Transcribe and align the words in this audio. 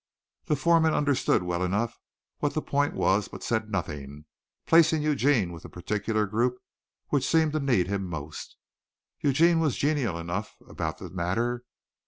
The 0.45 0.55
foreman 0.55 0.95
understood 0.95 1.43
well 1.43 1.61
enough 1.61 1.99
what 2.39 2.55
the 2.55 2.61
point 2.63 2.95
was 2.95 3.27
but 3.27 3.43
said 3.43 3.69
nothing, 3.69 4.25
placing 4.65 5.03
Eugene 5.03 5.51
with 5.51 5.61
the 5.61 5.69
particular 5.69 6.25
group 6.25 6.57
which 7.09 7.27
seemed 7.27 7.53
to 7.53 7.59
need 7.59 7.85
him 7.85 8.07
most. 8.09 8.57
Eugene 9.19 9.59
was 9.59 9.77
genial 9.77 10.17
enough 10.17 10.55
about 10.67 10.97
the 10.97 11.11
matter. 11.11 11.65